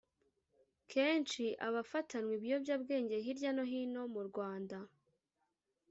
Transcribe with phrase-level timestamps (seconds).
[0.91, 4.77] Kenshi abafatanywa ibiyobyabwenge hirya no hino mu Rwanda